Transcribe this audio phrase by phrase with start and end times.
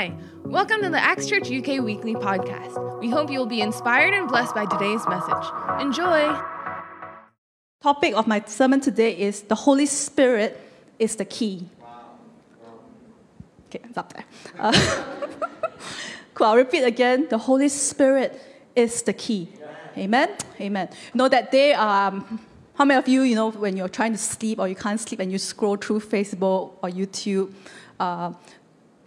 [0.00, 0.14] Hi,
[0.46, 3.00] welcome to the Acts Church UK Weekly Podcast.
[3.00, 5.44] We hope you will be inspired and blessed by today's message.
[5.78, 6.40] Enjoy!
[7.82, 10.58] Topic of my sermon today is the Holy Spirit
[10.98, 11.68] is the key.
[13.66, 14.24] Okay, it's up there.
[14.58, 14.72] Uh,
[16.34, 17.26] cool, I'll repeat again.
[17.28, 18.40] The Holy Spirit
[18.74, 19.52] is the key.
[19.98, 20.30] Amen?
[20.58, 20.88] Amen.
[21.12, 22.40] You know that day, um,
[22.72, 25.20] how many of you, you know, when you're trying to sleep or you can't sleep
[25.20, 27.52] and you scroll through Facebook or YouTube,
[27.98, 28.32] uh,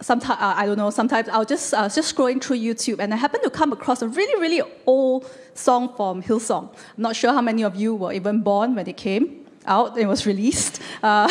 [0.00, 0.90] sometimes uh, I don't know.
[0.90, 4.08] Sometimes I'll just uh, just scrolling through YouTube, and I happen to come across a
[4.08, 6.68] really really old song from Hillsong.
[6.96, 9.96] I'm not sure how many of you were even born when it came out.
[9.96, 10.80] It was released.
[11.02, 11.28] Uh,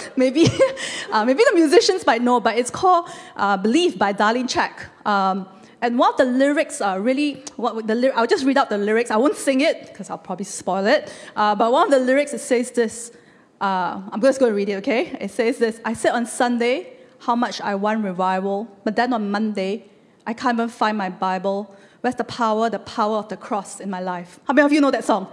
[0.16, 0.46] maybe
[1.10, 5.06] uh, maybe the musicians might know, but it's called uh, "Believe" by Darlene Zschech.
[5.06, 5.48] Um,
[5.80, 9.10] and one of the lyrics are really what the I'll just read out the lyrics.
[9.10, 11.12] I won't sing it because I'll probably spoil it.
[11.34, 13.10] Uh, but one of the lyrics it says this.
[13.60, 14.74] I'm just going to read it.
[14.78, 15.16] Okay?
[15.20, 15.80] It says this.
[15.84, 16.91] I said on Sunday
[17.22, 19.84] how much I want revival, but then on Monday,
[20.26, 21.72] I can't even find my Bible.
[22.00, 24.40] Where's the power, the power of the cross in my life?
[24.44, 25.28] How many of you know that song?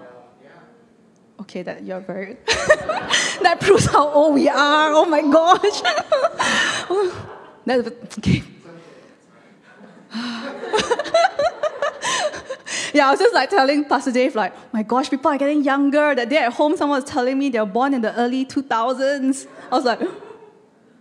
[1.42, 2.38] Okay, that you're very.
[3.42, 4.92] that proves how old we are.
[4.94, 5.82] Oh my gosh.
[8.18, 8.44] okay.
[12.94, 15.64] yeah, I was just like telling Pastor Dave, like, oh my gosh, people are getting
[15.64, 16.14] younger.
[16.14, 19.48] That day at home, someone was telling me they were born in the early 2000s.
[19.72, 20.02] I was like,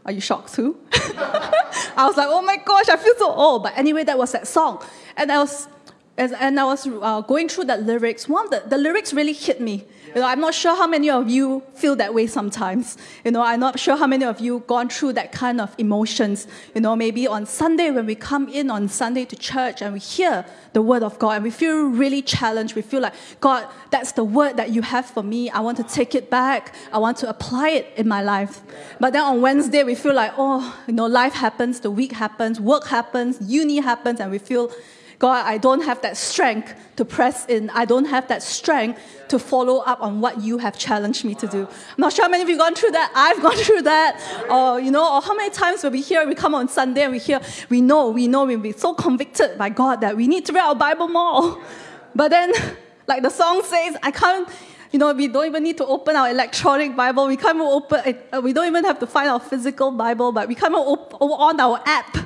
[0.09, 0.75] are you shocked too?
[0.93, 3.63] I was like, oh my gosh, I feel so old.
[3.63, 4.83] But anyway, that was that song.
[5.19, 5.69] And I was,
[6.17, 8.27] and I was uh, going through that lyrics.
[8.27, 9.85] One the, the lyrics really hit me.
[10.15, 12.97] You know, I'm not sure how many of you feel that way sometimes.
[13.25, 16.47] You know, I'm not sure how many of you gone through that kind of emotions.
[16.75, 19.99] You know, maybe on Sunday when we come in on Sunday to church and we
[20.01, 22.75] hear the word of God and we feel really challenged.
[22.75, 25.51] We feel like, God, that's the word that you have for me.
[25.51, 26.75] I want to take it back.
[26.93, 28.63] I want to apply it in my life.
[29.01, 32.61] But then on Wednesday, we feel like, oh, you know, life happens, the week happens,
[32.61, 34.71] work happens, uni happens, and we feel
[35.19, 37.71] God, I don't have that strength to press in.
[37.71, 41.47] I don't have that strength to follow up on what you have challenged me to
[41.49, 41.63] do.
[41.63, 43.11] I'm not sure how many of you gone through that.
[43.15, 44.47] I've gone through that.
[44.49, 47.13] Or, you know, or how many times when we hear, we come on Sunday and
[47.13, 50.47] we hear, we know, we know, we'll be so convicted by God that we need
[50.47, 51.63] to read our Bible more.
[52.15, 52.53] But then,
[53.07, 54.49] like the song says, I can't,
[54.91, 57.29] you know, we don't even need to open our electronic Bible.
[57.29, 60.75] We can't open, we don't even have to find our physical Bible, but we open
[60.75, 62.17] on our app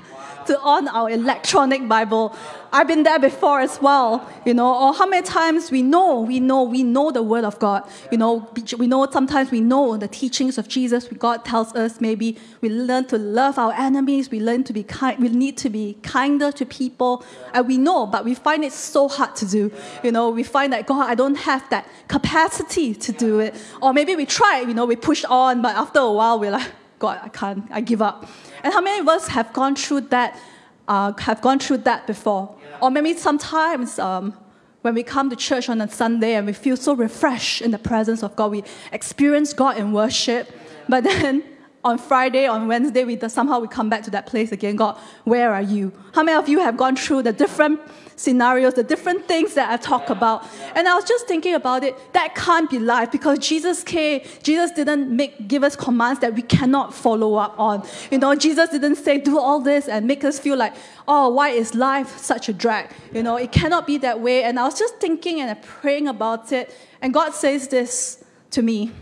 [0.46, 2.36] to on our electronic Bible.
[2.74, 6.40] I've been there before as well, you know, or how many times we know, we
[6.40, 7.86] know, we know the Word of God.
[8.10, 8.48] You know,
[8.78, 11.06] we know sometimes we know the teachings of Jesus.
[11.06, 15.20] God tells us maybe we learn to love our enemies, we learn to be kind,
[15.20, 17.24] we need to be kinder to people.
[17.52, 19.70] And we know, but we find it so hard to do.
[20.02, 23.54] You know, we find that, God, I don't have that capacity to do it.
[23.82, 26.70] Or maybe we try, you know, we push on, but after a while we're like,
[27.02, 28.28] God, I can't, I give up.
[28.62, 30.38] And how many of us have gone through that,
[30.86, 32.54] uh, have gone through that before?
[32.62, 32.78] Yeah.
[32.80, 34.34] Or maybe sometimes um,
[34.82, 37.78] when we come to church on a Sunday and we feel so refreshed in the
[37.78, 38.62] presence of God, we
[38.92, 40.48] experience God in worship,
[40.88, 41.42] but then
[41.84, 44.76] on Friday, on Wednesday, we somehow we come back to that place again.
[44.76, 45.90] God, where are you?
[46.14, 47.80] How many of you have gone through the different
[48.22, 50.46] scenarios, the different things that I talk about?
[50.74, 51.94] And I was just thinking about it.
[52.12, 54.22] That can't be life because Jesus came.
[54.42, 57.86] Jesus didn't make give us commands that we cannot follow up on.
[58.10, 60.74] You know, Jesus didn't say do all this and make us feel like,
[61.06, 62.90] oh, why is life such a drag?
[63.12, 64.44] You know, it cannot be that way.
[64.44, 66.74] And I was just thinking and praying about it.
[67.00, 68.92] And God says this to me.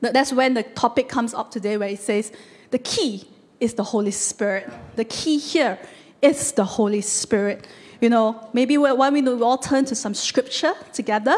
[0.00, 2.32] That's when the topic comes up today, where it says
[2.70, 3.28] the key
[3.60, 4.68] is the Holy Spirit.
[4.96, 5.78] The key here
[6.20, 7.68] is the Holy Spirit.
[8.02, 11.36] You know, maybe why we all turn to some scripture together,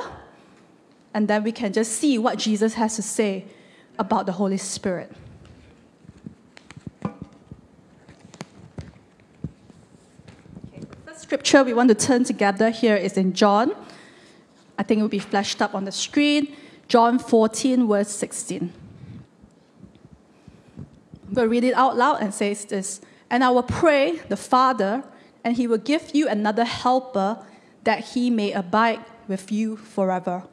[1.13, 3.45] and then we can just see what Jesus has to say
[3.99, 5.13] about the Holy Spirit.
[10.73, 13.73] Okay, scripture we want to turn together here is in John.
[14.79, 16.57] I think it will be flashed up on the screen.
[16.89, 18.73] John 14, verse 16.
[20.79, 20.87] I'm
[21.35, 25.05] going to read it out loud and says this And I will pray the Father,
[25.45, 27.39] and he will give you another helper
[27.85, 30.45] that he may abide with you forever.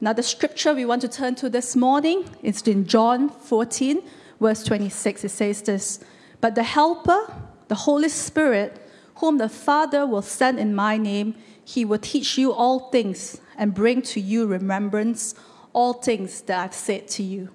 [0.00, 4.02] Now, the scripture we want to turn to this morning is in John 14,
[4.40, 5.24] verse 26.
[5.24, 6.00] It says this
[6.40, 7.30] But the Helper,
[7.68, 8.80] the Holy Spirit,
[9.16, 13.74] whom the Father will send in my name, he will teach you all things and
[13.74, 15.34] bring to you remembrance
[15.74, 17.50] all things that I've said to you.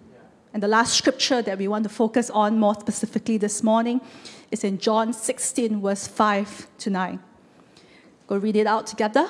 [0.53, 3.99] And the last scripture that we want to focus on more specifically this morning
[4.55, 7.19] is in John 16, verse 5 to 9.
[8.27, 9.27] Go read it out together.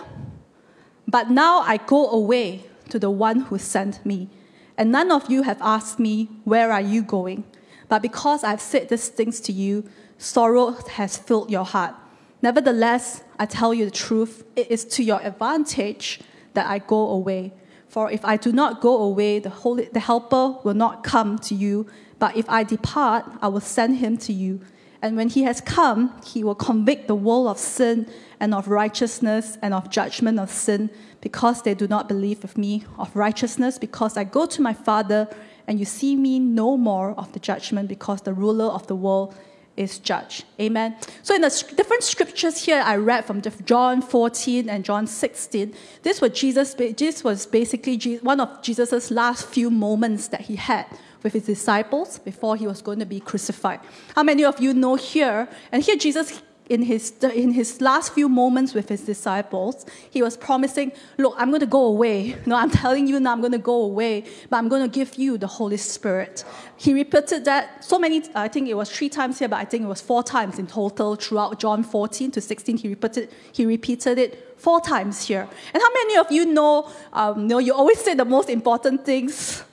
[1.07, 4.29] But now I go away to the one who sent me,
[4.77, 7.43] and none of you have asked me, Where are you going?
[7.89, 9.89] But because I've said these things to you,
[10.19, 10.67] sorrow
[10.99, 11.95] has filled your heart.
[12.43, 16.19] Nevertheless, I tell you the truth, it is to your advantage
[16.53, 17.53] that I go away.
[17.87, 21.55] For if I do not go away, the, Holy, the Helper will not come to
[21.55, 21.87] you.
[22.19, 24.61] But if I depart, I will send him to you.
[25.05, 28.07] And when he has come, he will convict the world of sin
[28.39, 30.89] and of righteousness and of judgment of sin,
[31.21, 35.29] because they do not believe of me, of righteousness, because I go to my Father,
[35.67, 39.35] and you see me no more of the judgment, because the ruler of the world
[39.77, 40.45] is judged.
[40.59, 40.95] Amen.
[41.21, 45.71] So in the different scriptures here I read from John 14 and John 16,
[46.01, 46.73] this was Jesus.
[46.73, 50.87] This was basically one of Jesus' last few moments that he had
[51.25, 53.79] with his disciples before he was going to be crucified.
[54.15, 55.49] How many of you know here?
[55.71, 60.35] And here Jesus in his, in his last few moments with his disciples, he was
[60.37, 62.35] promising, Look, I'm going to go away.
[62.45, 65.15] No, I'm telling you now, I'm going to go away, but I'm going to give
[65.15, 66.43] you the Holy Spirit.
[66.77, 69.83] He repeated that so many, I think it was three times here, but I think
[69.83, 72.77] it was four times in total throughout John 14 to 16.
[72.77, 75.47] He repeated, he repeated it four times here.
[75.73, 79.05] And how many of you know, um, you know, you always say the most important
[79.05, 79.63] things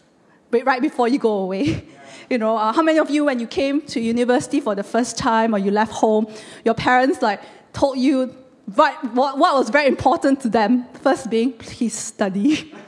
[0.61, 1.85] right before you go away?
[2.31, 5.19] You know, uh, how many of you, when you came to university for the first
[5.19, 6.33] time or you left home,
[6.65, 7.43] your parents like
[7.75, 8.35] told you
[8.75, 10.87] what, what, was very important to them?
[10.95, 12.73] First being, please study.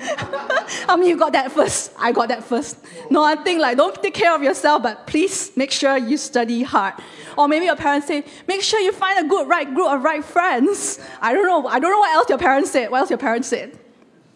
[0.86, 1.92] how many you got that first?
[1.98, 2.78] I got that first.
[3.10, 6.62] No, I think like don't take care of yourself, but please make sure you study
[6.62, 6.94] hard.
[7.36, 10.24] Or maybe your parents say, make sure you find a good right group of right
[10.24, 11.00] friends.
[11.20, 11.68] I don't know.
[11.68, 12.90] I don't know what else your parents said.
[12.90, 13.78] What else your parents said?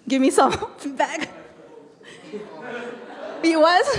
[0.08, 1.30] Give me some feedback.
[3.42, 3.98] It was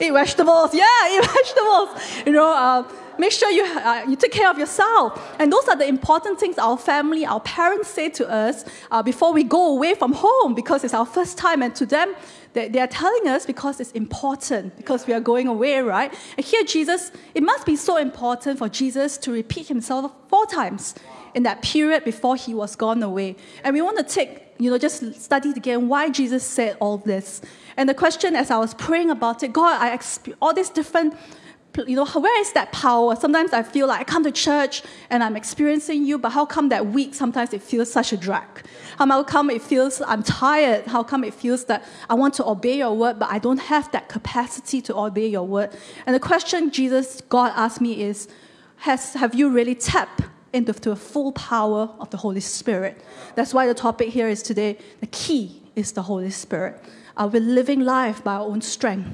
[0.00, 0.74] eat vegetables.
[0.74, 2.26] Yeah, eat vegetables.
[2.26, 2.88] You know, uh,
[3.18, 5.34] make sure you, uh, you take care of yourself.
[5.38, 9.32] And those are the important things our family, our parents say to us uh, before
[9.32, 11.62] we go away from home because it's our first time.
[11.62, 12.14] And to them,
[12.52, 16.12] they, they are telling us because it's important, because we are going away, right?
[16.36, 20.94] And here, Jesus, it must be so important for Jesus to repeat himself four times
[21.34, 23.36] in that period before he was gone away.
[23.64, 27.40] And we want to take, you know, just study again why Jesus said all this.
[27.76, 31.14] And the question as I was praying about it, God, I exp- all these different
[31.86, 33.16] you know, where is that power?
[33.16, 36.68] Sometimes I feel like I come to church and I'm experiencing you, but how come
[36.68, 38.46] that week sometimes it feels such a drag?
[38.98, 40.86] How come it feels I'm tired?
[40.86, 43.90] How come it feels that I want to obey your word, but I don't have
[43.92, 45.70] that capacity to obey your word?
[46.06, 48.28] And the question Jesus, God asked me is,
[48.78, 50.22] has, have you really tapped
[50.54, 53.02] into the full power of the Holy Spirit?
[53.34, 56.82] That's why the topic here is today, the key is the Holy Spirit.
[57.16, 59.08] Are we living life by our own strength?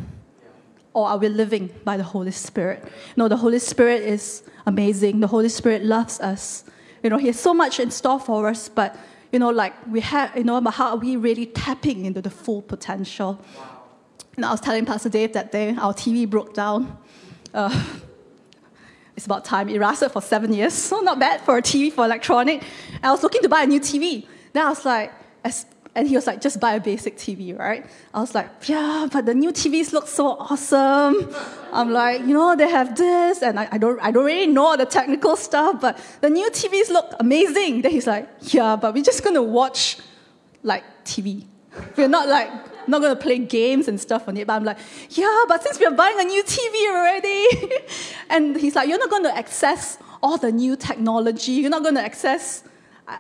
[0.93, 2.85] Or are we living by the Holy Spirit?
[3.17, 5.21] No, the Holy Spirit is amazing.
[5.21, 6.65] The Holy Spirit loves us.
[7.03, 8.97] You know, He has so much in store for us, but
[9.33, 12.31] you know, like we have, you know, but how are we really tapping into the
[12.31, 13.41] full potential?
[14.37, 16.99] And I was telling Pastor Dave that day, our TV broke down.
[17.55, 17.85] Uh,
[19.21, 19.69] it's about time.
[19.69, 22.63] It lasted for seven years, so not bad for a TV, for electronic.
[22.97, 24.27] And I was looking to buy a new TV.
[24.53, 25.13] Then I was like,
[25.95, 27.85] and he was like, just buy a basic TV, right?
[28.15, 31.35] I was like, yeah, but the new TVs look so awesome.
[31.73, 34.69] I'm like, you know, they have this, and I, I, don't, I don't really know
[34.69, 37.83] all the technical stuff, but the new TVs look amazing.
[37.83, 39.99] Then he's like, yeah, but we're just gonna watch
[40.63, 41.45] like TV.
[41.97, 42.51] We're not like
[42.89, 44.47] not gonna play games and stuff on it.
[44.47, 44.79] But I'm like,
[45.11, 47.47] yeah, but since we're buying a new TV already,
[48.31, 51.53] and he's like, you're not gonna access all the new technology.
[51.53, 52.63] You're not gonna access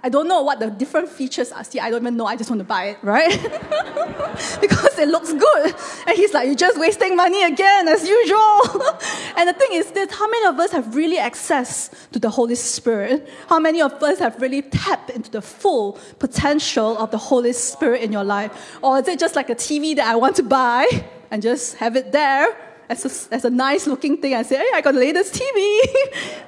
[0.03, 1.65] I don't know what the different features are.
[1.65, 2.27] See, I don't even know.
[2.27, 3.31] I just want to buy it, right?
[4.61, 5.75] because it looks good.
[6.07, 8.39] And he's like, you're just wasting money again, as usual.
[9.37, 12.55] and the thing is this, how many of us have really access to the Holy
[12.55, 13.29] Spirit?
[13.49, 18.03] How many of us have really tapped into the full potential of the Holy Spirit
[18.03, 18.79] in your life?
[18.83, 20.87] Or is it just like a TV that I want to buy
[21.31, 22.57] and just have it there
[22.89, 26.43] as a, as a nice looking thing I say, hey, I got the latest TV.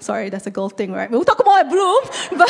[0.00, 1.10] Sorry, that's a girl thing, right?
[1.10, 2.00] We'll talk more at Bloom,
[2.30, 2.48] but,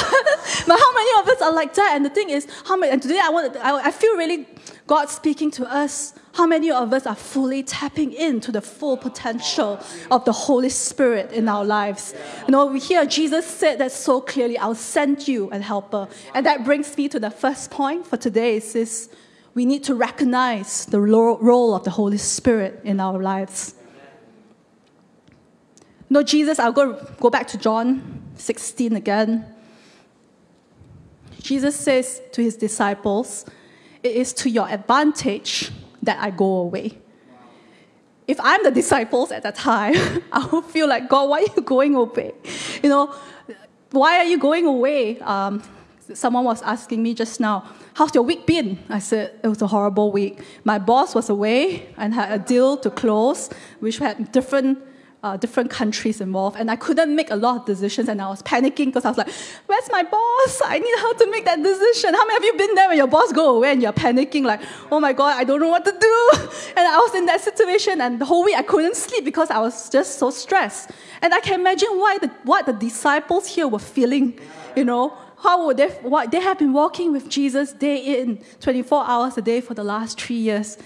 [0.66, 1.92] but how many of us are like that?
[1.94, 4.46] And the thing is, how many, and today I want, I, I feel really
[4.86, 6.14] God speaking to us.
[6.32, 11.32] How many of us are fully tapping into the full potential of the Holy Spirit
[11.32, 12.14] in our lives?
[12.46, 16.08] You know, we hear Jesus said that so clearly, I'll send you a helper.
[16.34, 19.08] And that brings me to the first point for today is this,
[19.54, 23.74] we need to recognize the role of the Holy Spirit in our lives.
[26.10, 29.44] No, Jesus, I'll go, go back to John 16 again.
[31.42, 33.44] Jesus says to his disciples,
[34.02, 35.70] It is to your advantage
[36.02, 36.98] that I go away.
[38.26, 39.94] If I'm the disciples at that time,
[40.32, 42.32] I would feel like, God, why are you going away?
[42.82, 43.14] You know,
[43.90, 45.18] why are you going away?
[45.20, 45.62] Um,
[46.14, 48.78] someone was asking me just now, How's your week been?
[48.88, 50.40] I said, It was a horrible week.
[50.64, 53.50] My boss was away and had a deal to close,
[53.80, 54.78] which had different
[55.22, 58.42] uh, different countries involved, and I couldn't make a lot of decisions, and I was
[58.42, 59.30] panicking because I was like,
[59.66, 60.62] "Where's my boss?
[60.64, 63.08] I need her to make that decision." How many of you been there when your
[63.08, 64.60] boss go away and you're panicking, like,
[64.92, 66.30] "Oh my god, I don't know what to do,"
[66.76, 69.58] and I was in that situation, and the whole week I couldn't sleep because I
[69.58, 73.80] was just so stressed, and I can imagine why the, what the disciples here were
[73.80, 74.38] feeling,
[74.76, 75.16] you know.
[75.40, 79.42] How would they, what, they have been walking with Jesus day in, 24 hours a
[79.42, 80.76] day for the last three years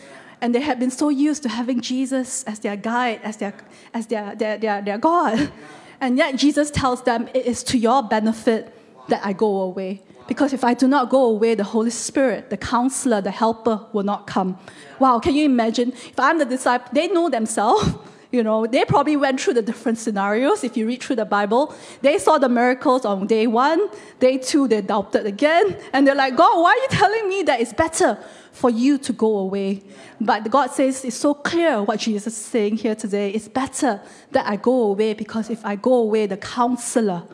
[0.42, 3.54] and they had been so used to having Jesus as their guide, as their,
[3.94, 5.50] as their, their, their, their God.
[6.02, 8.74] And yet Jesus tells them, It is to your benefit
[9.08, 10.02] that I go away.
[10.26, 14.02] Because if I do not go away, the Holy Spirit, the counselor, the helper will
[14.02, 14.58] not come.
[14.98, 15.92] Wow, can you imagine?
[15.92, 17.94] If I'm the disciple, they know themselves.
[18.32, 20.64] You know, they probably went through the different scenarios.
[20.64, 24.66] If you read through the Bible, they saw the miracles on day one, day two,
[24.66, 28.18] they doubted again, and they're like, God, why are you telling me that it's better
[28.52, 29.82] for you to go away?
[30.20, 33.30] But God says it's so clear what Jesus is saying here today.
[33.30, 37.24] It's better that I go away because if I go away, the counselor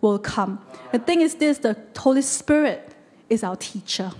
[0.00, 0.64] will come.
[0.92, 2.94] The thing is this the Holy Spirit
[3.28, 4.12] is our teacher.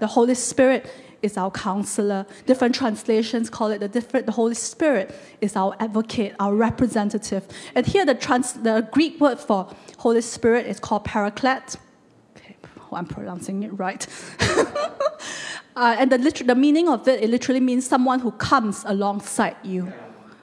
[0.00, 0.90] The Holy Spirit
[1.22, 2.26] is our counselor.
[2.46, 4.26] Different translations call it the different.
[4.26, 7.46] The Holy Spirit is our advocate, our representative.
[7.74, 11.76] And here, the trans, the Greek word for Holy Spirit is called Paraclete.
[12.36, 14.06] Okay, oh, I'm pronouncing it right.
[15.76, 19.92] uh, and the, the meaning of it, it literally means someone who comes alongside you.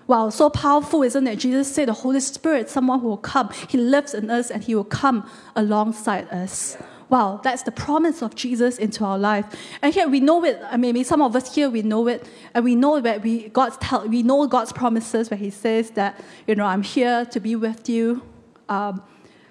[0.07, 1.35] Wow, so powerful, isn't it?
[1.37, 3.49] Jesus said the Holy Spirit, someone who will come.
[3.67, 6.77] He lives in us and he will come alongside us.
[7.09, 9.45] Wow, that's the promise of Jesus into our life.
[9.81, 10.61] And here we know it.
[10.69, 13.77] I mean, some of us here we know it, and we know that we God's
[13.77, 17.55] tell, we know God's promises where He says that you know I'm here to be
[17.55, 18.23] with you.
[18.67, 19.01] Um,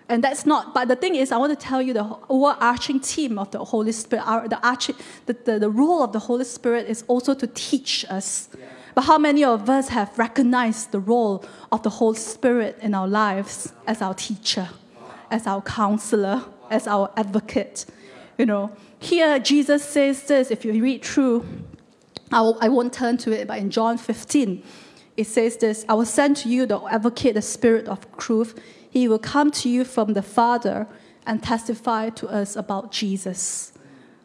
[0.09, 3.39] and that's not, but the thing is, I want to tell you the overarching theme
[3.39, 4.95] of the Holy Spirit, our, the, arching,
[5.27, 8.49] the, the, the role of the Holy Spirit is also to teach us.
[8.95, 13.09] But how many of us have recognized the role of the Holy Spirit in our
[13.09, 14.69] lives as our teacher,
[15.31, 17.85] as our counselor, as our advocate?
[18.39, 21.45] You know, here Jesus says this, if you read through,
[22.31, 24.63] I won't turn to it, but in John 15,
[25.17, 28.59] it says this I will send to you the advocate, the Spirit of truth.
[28.97, 30.87] He will come to you from the Father
[31.27, 33.75] and testify to us about Jesus.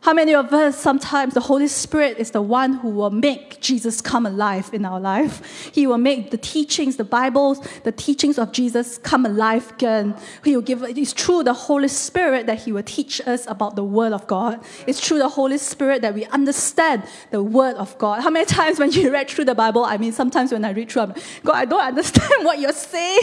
[0.01, 4.01] How many of us sometimes the Holy Spirit is the one who will make Jesus
[4.01, 5.70] come alive in our life?
[5.72, 10.15] He will make the teachings, the Bibles, the teachings of Jesus come alive again.
[10.43, 13.84] He will give it's through the Holy Spirit that He will teach us about the
[13.84, 14.60] Word of God.
[14.88, 18.24] It's through the Holy Spirit that we understand the Word of God.
[18.24, 20.91] How many times when you read through the Bible, I mean, sometimes when I read
[20.91, 21.13] through, I'm
[21.46, 23.22] God, I don't understand what you're saying.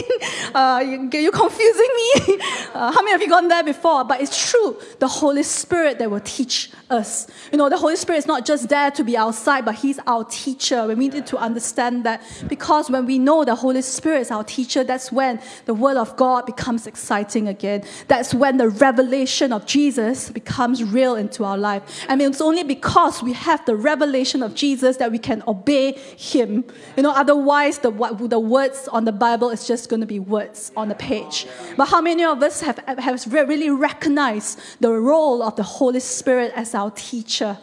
[0.55, 2.39] Uh, you, you're confusing me.
[2.69, 4.03] Uh, how many of you gone there before?
[4.03, 7.27] But it's true, the Holy Spirit that will teach us.
[7.51, 10.23] You know, the Holy Spirit is not just there to be outside, but He's our
[10.25, 10.87] teacher.
[10.87, 14.83] We need to understand that because when we know the Holy Spirit is our teacher,
[14.83, 17.83] that's when the Word of God becomes exciting again.
[18.07, 22.05] That's when the revelation of Jesus becomes real into our life.
[22.07, 25.93] I mean, it's only because we have the revelation of Jesus that we can obey
[25.93, 26.65] Him.
[26.97, 30.71] You know, otherwise, the, the words on the Bible is just going to be words
[30.75, 31.47] on the page.
[31.77, 36.51] But how many of us have, have really recognized the role of the Holy Spirit
[36.59, 37.57] as our teacher,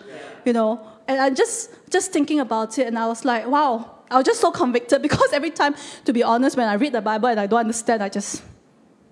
[0.45, 0.81] you know.
[1.07, 3.93] And I just just thinking about it, and I was like, wow.
[4.09, 5.75] I was just so convicted because every time,
[6.05, 8.43] to be honest, when I read the Bible and I don't understand, I just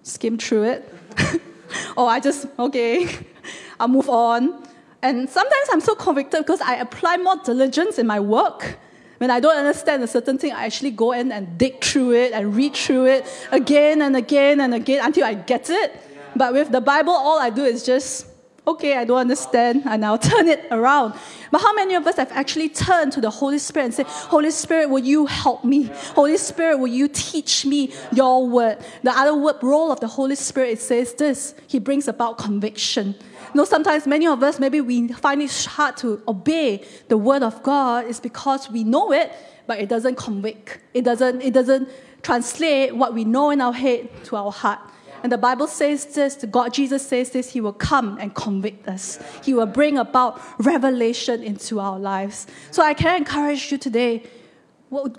[0.02, 0.94] skim through it,
[1.96, 3.08] or I just okay,
[3.80, 4.62] I'll move on.
[5.02, 8.78] And sometimes I'm so convicted because I apply more diligence in my work.
[9.18, 12.32] When I don't understand a certain thing, I actually go in and dig through it
[12.32, 13.22] and read through it
[13.52, 15.92] again and again and again until I get it.
[16.34, 18.26] But with the Bible, all I do is just
[18.66, 21.14] okay, I don't understand, and I'll turn it around.
[21.50, 24.50] But how many of us have actually turned to the Holy Spirit and said, Holy
[24.50, 25.90] Spirit, will you help me?
[26.14, 28.78] Holy Spirit, will you teach me your word?
[29.02, 33.14] The other word, role of the Holy Spirit it says this He brings about conviction.
[33.18, 37.42] You know, sometimes many of us, maybe we find it hard to obey the word
[37.42, 39.32] of God, is because we know it,
[39.66, 40.78] but it doesn't convict.
[40.92, 41.88] It doesn't, it doesn't
[42.22, 44.80] translate what we know in our head to our heart.
[45.24, 49.18] And the Bible says this, God, Jesus says this, He will come and convict us.
[49.42, 52.46] He will bring about revelation into our lives.
[52.70, 54.24] So I can encourage you today,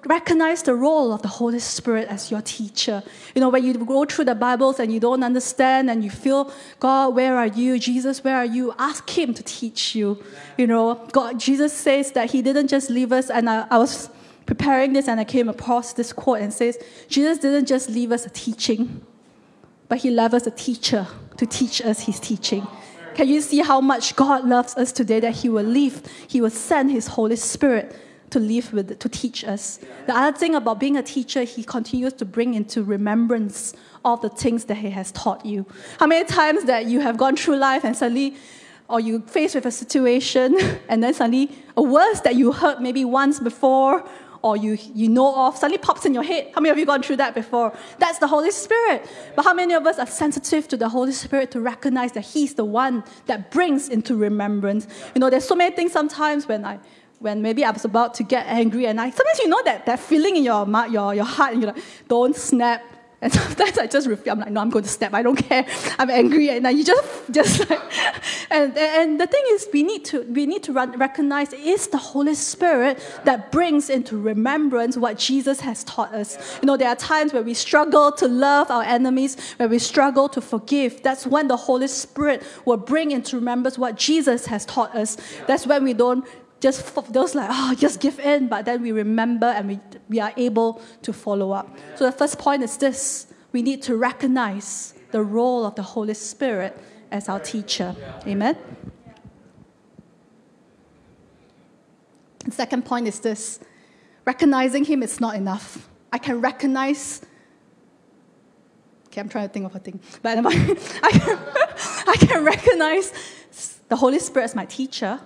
[0.05, 3.01] recognize the role of the Holy Spirit as your teacher.
[3.33, 6.53] You know, when you go through the Bibles and you don't understand and you feel,
[6.79, 7.79] God, where are you?
[7.79, 8.75] Jesus, where are you?
[8.77, 10.23] Ask Him to teach you.
[10.55, 14.11] You know, God, Jesus says that He didn't just leave us, and I, I was
[14.45, 18.27] preparing this and I came across this quote and says, Jesus didn't just leave us
[18.27, 19.01] a teaching
[19.87, 22.67] but he loves us a teacher to teach us his teaching.
[23.15, 26.49] Can you see how much God loves us today that He will leave, He will
[26.49, 27.95] send His Holy Spirit
[28.31, 29.79] to live with, to teach us.
[30.05, 33.73] The other thing about being a teacher, He continues to bring into remembrance
[34.03, 35.65] all the things that He has taught you.
[35.97, 38.35] How many times that you have gone through life and suddenly,
[38.89, 40.57] or you faced with a situation,
[40.89, 44.05] and then suddenly a words that you heard maybe once before
[44.45, 46.51] or you, you know of suddenly pops in your head.
[46.53, 47.75] How many of you gone through that before?
[47.97, 49.09] That's the Holy Spirit.
[49.35, 52.53] But how many of us are sensitive to the Holy Spirit to recognize that He's
[52.53, 54.87] the one that brings into remembrance?
[55.15, 56.77] You know, there's so many things sometimes when I
[57.17, 59.99] when maybe I was about to get angry and I sometimes you know that, that
[59.99, 62.83] feeling in your, your, your heart and you're like, don't snap,
[63.25, 64.27] and sometimes I just refuse.
[64.27, 65.15] I'm like, no, I'm going to step.
[65.15, 65.65] I don't care.
[65.97, 67.81] I'm angry, and then you just, just like,
[68.51, 71.97] and, and the thing is, we need to, we need to recognize it is the
[71.97, 76.37] Holy Spirit that brings into remembrance what Jesus has taught us.
[76.61, 80.29] You know, there are times where we struggle to love our enemies, where we struggle
[80.29, 81.01] to forgive.
[81.01, 85.17] That's when the Holy Spirit will bring into remembrance what Jesus has taught us.
[85.47, 86.27] That's when we don't
[86.65, 89.79] just those like, oh, just give in, but then we remember and we,
[90.09, 91.69] we are able to follow up.
[91.95, 96.15] So the first point is this we need to recognize the role of the Holy
[96.15, 96.75] Spirit
[97.11, 97.95] as our teacher.
[98.25, 98.57] Amen?
[102.45, 103.59] The second point is this
[104.25, 105.87] recognizing Him is not enough.
[106.11, 107.21] I can recognize.
[109.05, 109.99] Okay, I'm trying to think of a thing.
[110.23, 110.39] But
[111.03, 111.37] I can,
[112.07, 113.13] I can recognize
[113.87, 115.19] the Holy Spirit as my teacher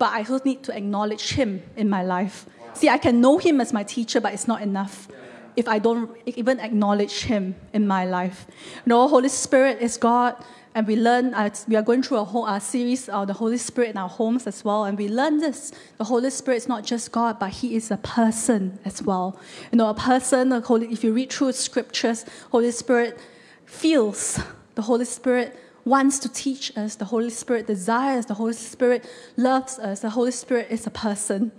[0.00, 2.46] but I also need to acknowledge Him in my life.
[2.46, 2.72] Wow.
[2.72, 5.08] See, I can know Him as my teacher, but it's not enough
[5.56, 8.46] if I don't even acknowledge Him in my life.
[8.86, 10.42] You know, Holy Spirit is God,
[10.74, 13.58] and we learn, uh, we are going through a whole uh, series of the Holy
[13.58, 15.70] Spirit in our homes as well, and we learn this.
[15.98, 19.38] The Holy Spirit is not just God, but He is a person as well.
[19.70, 23.18] You know, a person, Holy, if you read through scriptures, Holy Spirit
[23.66, 24.40] feels,
[24.76, 25.58] the Holy Spirit
[25.90, 26.94] wants to teach us.
[26.94, 28.24] The Holy Spirit desires.
[28.26, 29.04] The Holy Spirit
[29.36, 30.00] loves us.
[30.00, 31.52] The Holy Spirit is a person.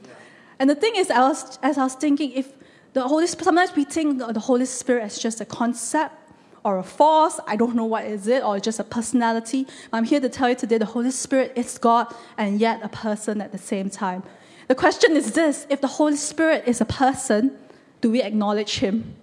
[0.58, 2.48] And the thing is, I was, as I was thinking, if
[2.94, 6.16] the Holy Spirit, sometimes we think of the Holy Spirit as just a concept
[6.64, 7.40] or a force.
[7.46, 9.68] I don't know what is it, or just a personality.
[9.92, 13.42] I'm here to tell you today the Holy Spirit is God and yet a person
[13.42, 14.24] at the same time.
[14.68, 17.58] The question is this if the Holy Spirit is a person,
[18.00, 19.16] do we acknowledge him?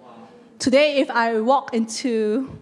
[0.58, 2.58] Today, if I walk into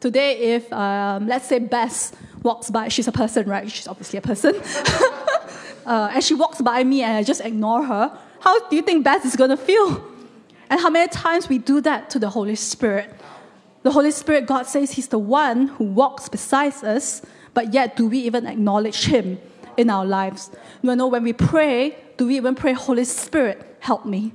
[0.00, 3.70] Today, if um, let's say Bess walks by, she's a person, right?
[3.70, 4.54] She's obviously a person.
[5.86, 9.04] uh, and she walks by me and I just ignore her, how do you think
[9.04, 10.04] Bess is going to feel?
[10.68, 13.12] And how many times we do that to the Holy Spirit?
[13.82, 17.22] The Holy Spirit, God says He's the one who walks beside us,
[17.54, 19.38] but yet do we even acknowledge Him
[19.76, 20.50] in our lives?
[20.82, 24.32] You know, when we pray, do we even pray, Holy Spirit, help me?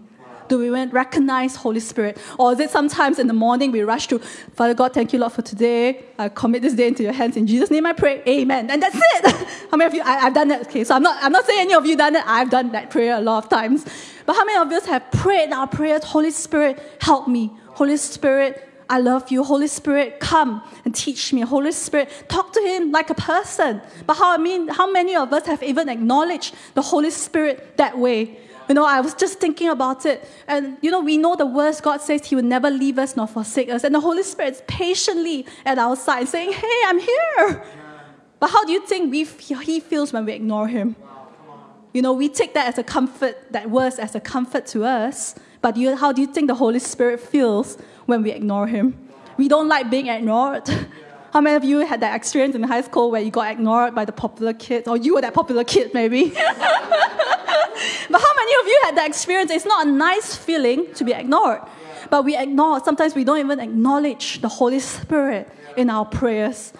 [0.51, 2.17] Do we recognize Holy Spirit?
[2.37, 5.31] Or is it sometimes in the morning we rush to, Father God, thank you, Lord,
[5.31, 6.03] for today.
[6.19, 7.37] I commit this day into your hands.
[7.37, 8.21] In Jesus' name I pray.
[8.27, 8.69] Amen.
[8.69, 9.47] And that's it.
[9.71, 10.67] how many of you, I, have done that.
[10.67, 12.23] Okay, so I'm not, I'm not saying any of you done it.
[12.27, 13.85] I've done that prayer a lot of times.
[14.25, 17.53] But how many of us have prayed our prayers, Holy Spirit, help me.
[17.67, 19.45] Holy Spirit, I love you.
[19.45, 21.39] Holy Spirit, come and teach me.
[21.39, 23.81] Holy Spirit, talk to him like a person.
[24.05, 27.97] But how I mean, how many of us have even acknowledged the Holy Spirit that
[27.97, 28.37] way?
[28.71, 30.25] You know, I was just thinking about it.
[30.47, 33.27] And, you know, we know the words God says He will never leave us nor
[33.27, 33.83] forsake us.
[33.83, 37.63] And the Holy Spirit is patiently at our side saying, Hey, I'm here.
[38.39, 40.95] But how do you think we, He feels when we ignore Him?
[41.91, 45.35] You know, we take that as a comfort, that words as a comfort to us.
[45.61, 48.97] But you, how do you think the Holy Spirit feels when we ignore Him?
[49.35, 50.63] We don't like being ignored.
[51.31, 54.03] How many of you had that experience in high school where you got ignored by
[54.03, 56.29] the popular kids, or you were that popular kid maybe?
[56.29, 59.49] but how many of you had that experience?
[59.49, 61.61] It's not a nice feeling to be ignored.
[62.09, 66.73] But we ignore, sometimes we don't even acknowledge the Holy Spirit in our prayers.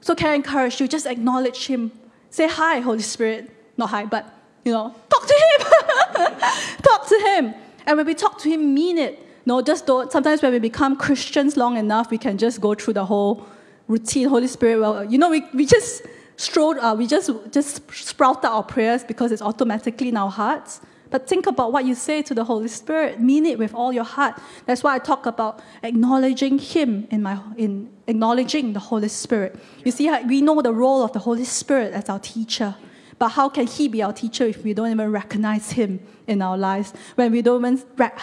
[0.00, 1.92] So can I encourage you, just acknowledge Him.
[2.30, 3.50] Say hi, Holy Spirit.
[3.76, 5.66] Not hi, but, you know, talk to Him.
[6.82, 7.54] talk to Him.
[7.86, 9.22] And when we talk to Him, mean it.
[9.46, 10.10] No, just don't.
[10.10, 13.46] Sometimes when we become Christians long enough, we can just go through the whole
[13.88, 14.28] routine.
[14.28, 16.02] Holy Spirit, well, you know, we, we just
[16.36, 20.80] strode, uh, we just, just sprout out our prayers because it's automatically in our hearts.
[21.10, 23.20] But think about what you say to the Holy Spirit.
[23.20, 24.40] Mean it with all your heart.
[24.66, 29.56] That's why I talk about acknowledging Him in my in acknowledging the Holy Spirit.
[29.84, 32.74] You see, we know the role of the Holy Spirit as our teacher.
[33.18, 36.58] But how can He be our teacher if we don't even recognize Him in our
[36.58, 36.92] lives?
[37.14, 37.82] When we don't even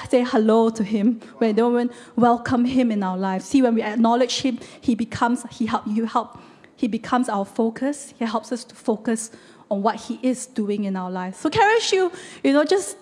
[0.10, 3.46] say hello to Him, when we don't even welcome Him in our lives.
[3.46, 6.38] See, when we acknowledge Him, He becomes He help you help
[6.84, 8.14] he becomes our focus.
[8.20, 9.32] He helps us to focus
[9.72, 11.38] on what He is doing in our lives.
[11.38, 12.12] So, Carish, you,
[12.44, 12.98] you know, just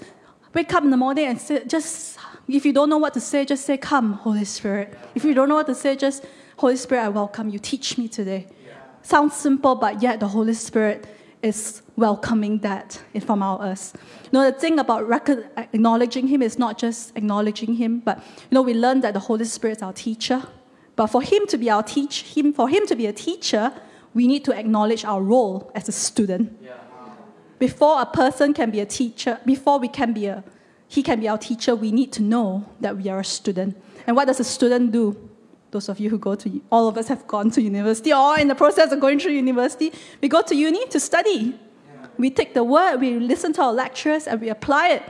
[0.54, 3.44] wake up in the morning and say, just, if you don't know what to say,
[3.44, 4.96] just say, Come, Holy Spirit.
[5.16, 6.26] If you don't know what to say, just,
[6.58, 7.58] Holy Spirit, I welcome you.
[7.58, 8.48] Teach me today.
[9.02, 11.08] Sounds simple, but yet the Holy Spirit
[11.42, 13.94] is welcoming that from our us.
[14.26, 18.56] You know, the thing about rec- acknowledging Him is not just acknowledging Him, but you
[18.56, 20.44] know, we learn that the Holy Spirit is our teacher.
[20.96, 23.74] But for Him to be our teach, Him for Him to be a teacher,
[24.14, 26.62] we need to acknowledge our role as a student.
[27.60, 30.44] Before a person can be a teacher, before we can be a,
[30.88, 33.82] he can be our teacher, we need to know that we are a student.
[34.08, 35.31] And what does a student do?
[35.72, 38.50] Those of you who go to, all of us have gone to university or in
[38.50, 41.58] the process of going through university, we go to uni to study.
[42.18, 45.04] We take the word, we listen to our lecturers, and we apply it.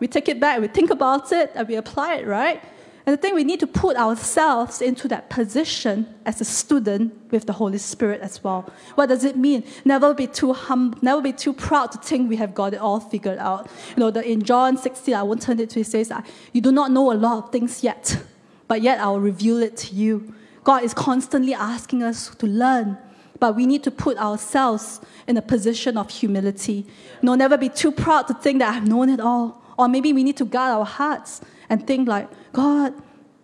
[0.00, 2.62] We take it back, we think about it, and we apply it, right?
[3.08, 7.46] And the thing we need to put ourselves into that position as a student with
[7.46, 8.70] the Holy Spirit as well.
[8.96, 9.64] What does it mean?
[9.84, 13.00] Never be too hum, never be too proud to think we have got it all
[13.00, 13.70] figured out.
[13.96, 16.12] You know, the, in John 16, I won't turn it to it says,
[16.52, 18.22] You do not know a lot of things yet,
[18.68, 20.34] but yet I'll reveal it to you.
[20.62, 22.98] God is constantly asking us to learn,
[23.40, 26.86] but we need to put ourselves in a position of humility.
[27.22, 29.62] Know, never be too proud to think that I've known it all.
[29.78, 32.92] Or maybe we need to guard our hearts and think like, God,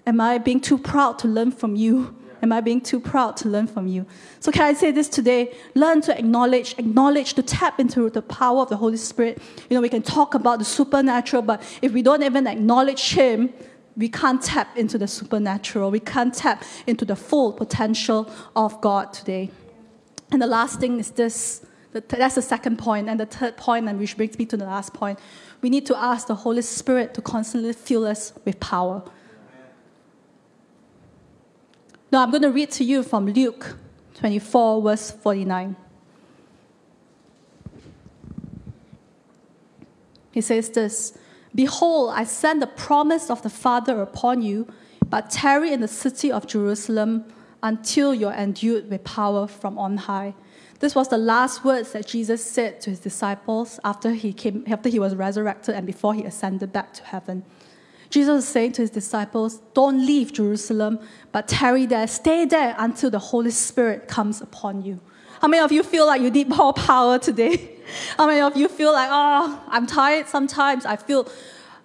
[0.06, 2.14] am I being too proud to learn from you?
[2.42, 4.04] Am I being too proud to learn from you?
[4.40, 5.54] So can I say this today?
[5.74, 9.40] Learn to acknowledge, acknowledge to tap into the power of the Holy Spirit.
[9.70, 13.54] You know, we can talk about the supernatural, but if we don't even acknowledge Him,
[13.96, 15.90] we can't tap into the supernatural.
[15.90, 19.50] We can't tap into the full potential of God today.
[20.32, 21.64] And the last thing is this.
[21.92, 23.08] That's the second point.
[23.08, 25.18] And the third point, and which brings me to the last point,
[25.60, 29.04] we need to ask the Holy Spirit to constantly fill us with power.
[32.10, 33.76] Now, I'm going to read to you from Luke
[34.14, 35.76] 24, verse 49.
[40.32, 41.16] He says this
[41.54, 44.66] Behold, I send the promise of the Father upon you,
[45.08, 47.24] but tarry in the city of Jerusalem
[47.62, 50.34] until you're endued with power from on high.
[50.80, 54.88] This was the last words that Jesus said to his disciples after he, came, after
[54.88, 57.44] he was resurrected and before he ascended back to heaven.
[58.10, 60.98] Jesus is saying to his disciples, Don't leave Jerusalem,
[61.32, 65.00] but tarry there, stay there until the Holy Spirit comes upon you.
[65.44, 67.72] How many of you feel like you need more power today?
[68.16, 70.86] How many of you feel like, oh, I'm tired sometimes?
[70.86, 71.28] I feel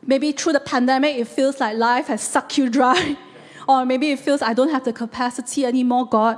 [0.02, 3.18] maybe through the pandemic, it feels like life has sucked you dry.
[3.68, 6.38] or maybe it feels I don't have the capacity anymore, God.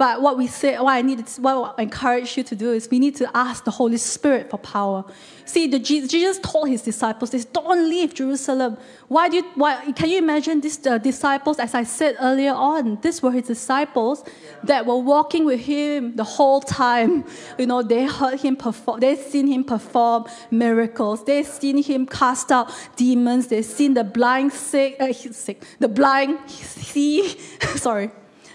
[0.00, 2.98] But what we say, what I need, what I encourage you to do is we
[2.98, 5.04] need to ask the Holy Spirit for power.
[5.44, 9.42] See, the, Jesus told his disciples this: "Don't leave Jerusalem." Why do you?
[9.56, 11.58] Why can you imagine these uh, disciples?
[11.58, 14.24] As I said earlier on, these were his disciples
[14.64, 17.26] that were walking with him the whole time.
[17.58, 19.00] You know, they heard him perform.
[19.00, 21.26] They seen him perform miracles.
[21.26, 23.48] They seen him cast out demons.
[23.48, 27.36] They seen the blind sick, uh, sick, the blind see.
[27.76, 28.10] Sorry.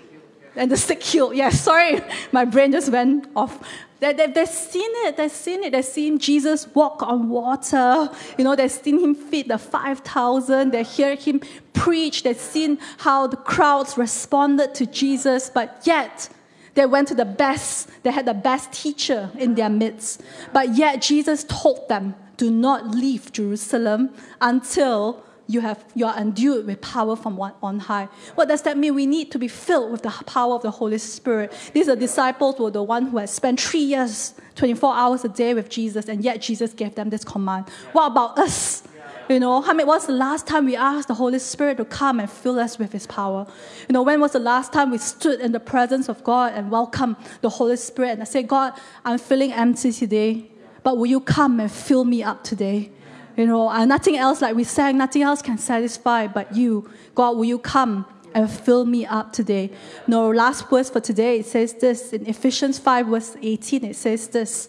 [0.55, 1.35] and the sick healed.
[1.35, 3.59] Yeah, sorry, my brain just went off.
[3.99, 8.09] They, they, they've seen it, they've seen it, they've seen Jesus walk on water.
[8.37, 11.41] You know, they've seen him feed the 5,000, they hear him
[11.73, 16.29] preach, they've seen how the crowds responded to Jesus, but yet,
[16.75, 20.21] they went to the best, they had the best teacher in their midst.
[20.51, 26.65] But yet, Jesus told them, do not leave Jerusalem until you, have, you are endued
[26.65, 28.07] with power from on high.
[28.35, 28.95] What does that mean?
[28.95, 31.53] We need to be filled with the power of the Holy Spirit.
[31.73, 35.53] These are disciples were the one who had spent three years, 24 hours a day
[35.53, 37.69] with Jesus, and yet Jesus gave them this command.
[37.91, 38.83] What about us?
[39.29, 42.19] You know, how many, what's the last time we asked the Holy Spirit to come
[42.19, 43.47] and fill us with His power?
[43.89, 46.69] You know, when was the last time we stood in the presence of God and
[46.69, 50.51] welcomed the Holy Spirit and I said, God, I'm feeling empty today,
[50.83, 52.91] but will you come and fill me up today?
[53.35, 56.89] You know, and nothing else, like we sang, nothing else can satisfy but you.
[57.15, 59.71] God, will you come and fill me up today?
[60.07, 64.29] No, last verse for today, it says this in Ephesians 5, verse 18, it says
[64.29, 64.67] this.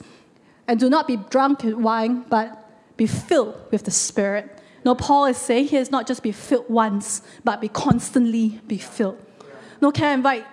[0.67, 4.61] And do not be drunk with wine, but be filled with the Spirit.
[4.85, 8.79] No, Paul is saying here is not just be filled once, but be constantly be
[8.79, 9.19] filled.
[9.81, 10.47] No, can I invite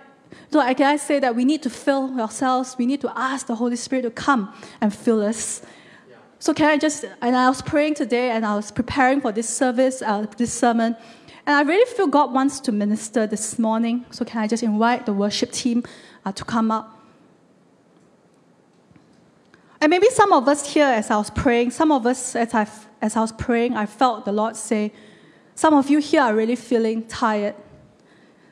[0.54, 3.48] so I can I say that we need to fill ourselves, we need to ask
[3.48, 5.64] the Holy Spirit to come and fill us.
[6.44, 9.48] So can I just, and I was praying today and I was preparing for this
[9.48, 10.98] service, uh, this sermon,
[11.46, 14.06] and I really feel God wants to minister this morning.
[14.12, 15.86] So can I just invite the worship team
[16.26, 17.00] uh, to come up?
[19.80, 22.68] And maybe some of us here, as I was praying, some of us, as I,
[23.02, 24.92] as I was praying, I felt the Lord say,
[25.56, 27.56] some of you here are really feeling tired.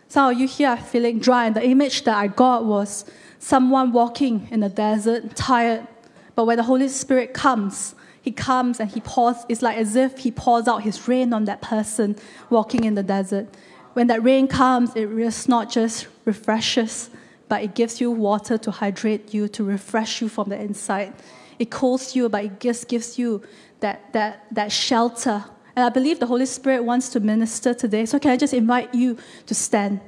[0.08, 1.48] Some of you here are feeling dry.
[1.48, 3.04] And the image that I got was
[3.38, 5.90] someone walking in the desert, tired,
[6.36, 10.20] but when the Holy Spirit comes, he comes and he pours, it's like as if
[10.20, 12.16] he pours out his rain on that person
[12.50, 13.48] walking in the desert.
[13.94, 17.10] When that rain comes, it just not just refreshes,
[17.50, 21.14] but it gives you water to hydrate you, to refresh you from the inside.
[21.60, 23.42] It cools you, but it just gives you
[23.82, 25.44] that, that, that shelter.
[25.76, 28.06] And I believe the Holy Spirit wants to minister today.
[28.06, 29.18] So, can I just invite you
[29.48, 30.00] to stand?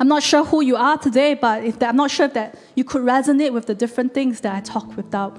[0.00, 2.56] I'm not sure who you are today, but if that, I'm not sure if that
[2.76, 5.36] you could resonate with the different things that I talk without.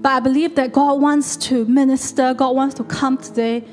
[0.00, 3.64] But I believe that God wants to minister, God wants to come today.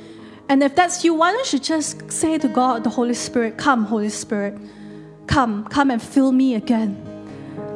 [0.50, 3.86] And if that's you, why don't you just say to God, the Holy Spirit, Come,
[3.86, 4.58] Holy Spirit,
[5.28, 7.02] come, come and fill me again.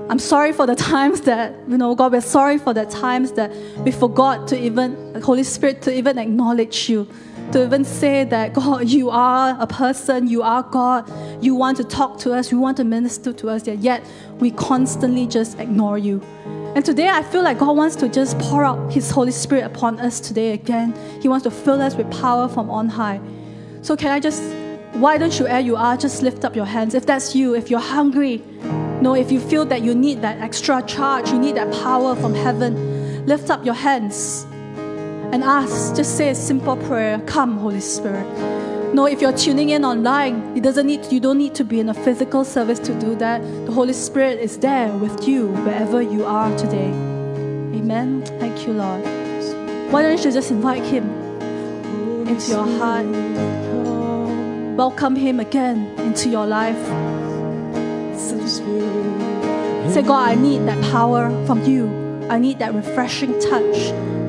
[0.09, 3.55] I'm sorry for the times that, you know, God, we're sorry for the times that
[3.85, 7.07] we forgot to even, Holy Spirit, to even acknowledge you
[7.53, 11.09] to even say that, God, you are a person, you are God,
[11.43, 14.03] you want to talk to us, you want to minister to us, yet
[14.39, 16.21] we constantly just ignore you.
[16.75, 19.99] And today I feel like God wants to just pour out His Holy Spirit upon
[19.99, 20.93] us today again.
[21.21, 23.19] He wants to fill us with power from on high.
[23.81, 24.43] So, can I just,
[24.93, 26.93] why don't you, where you are, just lift up your hands?
[26.93, 28.43] If that's you, if you're hungry,
[29.01, 32.35] no, if you feel that you need that extra charge, you need that power from
[32.35, 34.45] heaven, lift up your hands
[35.31, 38.25] and ask, just say a simple prayer, come Holy Spirit.
[38.95, 41.89] No, if you're tuning in online, it doesn't need you don't need to be in
[41.89, 43.41] a physical service to do that.
[43.67, 46.89] The Holy Spirit is there with you wherever you are today.
[47.77, 48.23] Amen.
[48.39, 49.03] Thank you, Lord.
[49.91, 51.07] Why don't you just invite him
[52.27, 53.05] into your heart?
[54.75, 56.83] Welcome him again into your life.
[59.93, 61.87] Say, God, I need that power from you.
[62.29, 63.93] I need that refreshing touch